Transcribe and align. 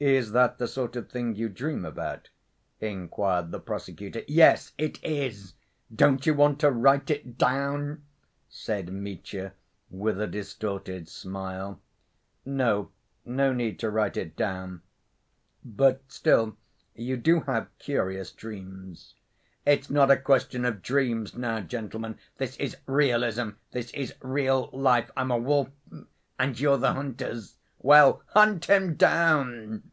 "Is 0.00 0.30
that 0.30 0.58
the 0.58 0.68
sort 0.68 0.94
of 0.94 1.10
thing 1.10 1.34
you 1.34 1.48
dream 1.48 1.84
about?" 1.84 2.30
inquired 2.80 3.50
the 3.50 3.58
prosecutor. 3.58 4.22
"Yes, 4.28 4.70
it 4.78 5.02
is. 5.02 5.54
Don't 5.92 6.24
you 6.24 6.34
want 6.34 6.60
to 6.60 6.70
write 6.70 7.10
it 7.10 7.36
down?" 7.36 8.04
said 8.48 8.92
Mitya, 8.92 9.54
with 9.90 10.20
a 10.20 10.28
distorted 10.28 11.08
smile. 11.08 11.80
"No; 12.44 12.92
no 13.24 13.52
need 13.52 13.80
to 13.80 13.90
write 13.90 14.16
it 14.16 14.36
down. 14.36 14.82
But 15.64 16.02
still 16.06 16.56
you 16.94 17.16
do 17.16 17.40
have 17.40 17.66
curious 17.80 18.30
dreams." 18.30 19.16
"It's 19.66 19.90
not 19.90 20.12
a 20.12 20.16
question 20.16 20.64
of 20.64 20.80
dreams 20.80 21.36
now, 21.36 21.58
gentlemen—this 21.58 22.56
is 22.58 22.76
realism, 22.86 23.48
this 23.72 23.90
is 23.94 24.14
real 24.20 24.70
life! 24.72 25.10
I'm 25.16 25.32
a 25.32 25.38
wolf 25.38 25.70
and 26.38 26.60
you're 26.60 26.78
the 26.78 26.92
hunters. 26.92 27.56
Well, 27.80 28.24
hunt 28.30 28.64
him 28.64 28.96
down!" 28.96 29.84